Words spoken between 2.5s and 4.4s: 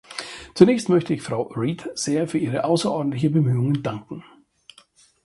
außerordentlichen Bemühungen danken.